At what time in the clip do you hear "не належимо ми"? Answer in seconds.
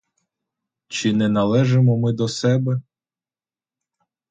1.13-2.13